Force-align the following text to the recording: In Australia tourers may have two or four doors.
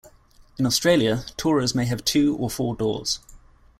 In 0.57 0.65
Australia 0.65 1.25
tourers 1.37 1.75
may 1.75 1.85
have 1.85 2.03
two 2.03 2.35
or 2.37 2.49
four 2.49 2.75
doors. 2.75 3.19